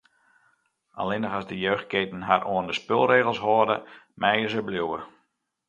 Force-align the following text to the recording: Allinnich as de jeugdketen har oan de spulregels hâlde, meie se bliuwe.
Allinnich 1.01 1.31
as 1.37 1.47
de 1.51 1.57
jeugdketen 1.65 2.21
har 2.29 2.41
oan 2.53 2.67
de 2.69 2.75
spulregels 2.81 3.43
hâlde, 3.45 3.75
meie 4.21 4.47
se 4.53 4.61
bliuwe. 4.67 4.99